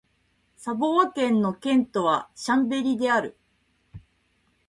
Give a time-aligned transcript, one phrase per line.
[0.57, 3.37] サヴォワ県の県都はシャンベリである